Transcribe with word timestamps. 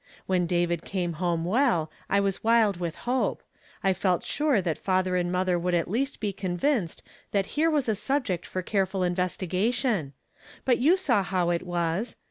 When 0.25 0.47
David 0.47 0.83
came 0.83 1.13
home 1.21 1.45
well, 1.45 1.91
I 2.09 2.19
was 2.19 2.43
wild 2.43 2.77
with 2.77 2.95
hope. 3.05 3.43
I 3.83 3.93
felt 3.93 4.23
sure 4.23 4.59
that 4.59 4.79
father 4.79 5.15
and 5.15 5.31
mother 5.31 5.59
would 5.59 5.75
at 5.75 5.87
least 5.87 6.19
be 6.19 6.33
convinced 6.33 7.03
that 7.29 7.45
here 7.53 7.69
was 7.69 7.87
a 7.87 7.93
subject 7.93 8.47
for 8.47 8.63
careful 8.63 9.03
investigation; 9.03 10.13
but 10.65 10.79
you 10.79 10.97
saw 10.97 11.21
how 11.21 11.51
it 11.51 11.61
was. 11.61 12.15